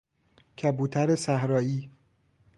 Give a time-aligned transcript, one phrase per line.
[0.57, 1.91] کبوتر صحرائی